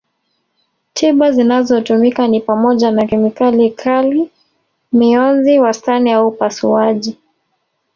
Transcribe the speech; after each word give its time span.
Tiba 0.93 1.31
zinazotumika 1.31 2.27
ni 2.27 2.39
pamoja 2.41 2.91
na 2.91 3.05
kemikali 3.07 3.71
kali 3.71 4.29
mionzi 4.93 5.59
wastani 5.59 6.11
au 6.11 6.27
upasuaji 6.27 7.17